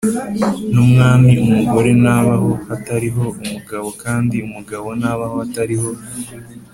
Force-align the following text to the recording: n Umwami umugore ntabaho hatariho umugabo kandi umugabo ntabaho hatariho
n 0.73 0.75
Umwami 0.83 1.31
umugore 1.45 1.89
ntabaho 2.01 2.49
hatariho 2.69 3.23
umugabo 3.41 3.87
kandi 4.03 4.35
umugabo 4.47 4.87
ntabaho 4.99 5.35
hatariho 5.41 5.89